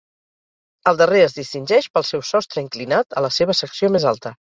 El 0.91 0.95
darrer 1.01 1.19
es 1.25 1.35
distingeix 1.39 1.87
pel 1.97 2.05
seu 2.11 2.23
sostre 2.31 2.63
inclinat 2.63 3.19
a 3.21 3.23
la 3.27 3.31
seva 3.37 3.57
secció 3.61 3.91
més 3.97 4.09
alta. 4.15 4.35